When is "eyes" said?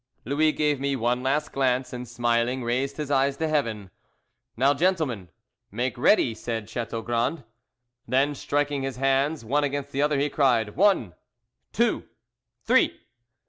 3.11-3.37